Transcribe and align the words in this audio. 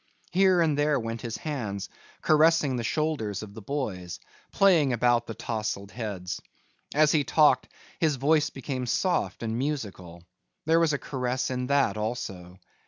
Here 0.31 0.61
and 0.61 0.75
there 0.79 0.99
went 0.99 1.21
his 1.21 1.37
hands, 1.37 1.87
caressing 2.23 2.75
the 2.75 2.83
shoulders 2.83 3.43
of 3.43 3.53
the 3.53 3.61
boys, 3.61 4.19
playing 4.51 4.93
about 4.93 5.27
the 5.27 5.35
tousled 5.35 5.91
heads. 5.91 6.41
As 6.95 7.11
he 7.11 7.23
talked 7.23 7.69
his 7.99 8.15
voice 8.15 8.49
became 8.49 8.87
soft 8.87 9.43
and 9.43 9.55
musical. 9.59 10.23
There 10.65 10.79
was 10.79 10.91
a 10.93 10.97
caress 10.97 11.51
in 11.51 11.67
that 11.67 11.97
also. 11.97 12.57